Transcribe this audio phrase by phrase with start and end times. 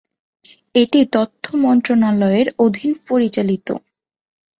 [0.75, 3.67] এটি তথ্য মন্ত্রণালয়ের অধীন পরিচালিত।